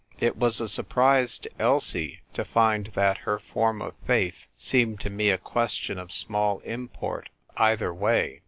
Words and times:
It 0.19 0.35
was 0.35 0.59
a 0.59 0.67
surprise 0.67 1.37
to 1.37 1.51
Elsie 1.61 2.21
to 2.33 2.43
find 2.43 2.87
that 2.95 3.19
her 3.19 3.37
form 3.37 3.83
of 3.83 3.93
faith 4.07 4.47
seemed 4.57 4.99
to 5.01 5.11
me 5.11 5.29
a 5.29 5.37
question 5.37 5.99
of 5.99 6.11
small 6.11 6.57
import 6.61 7.29
either 7.55 7.93
way. 7.93 8.39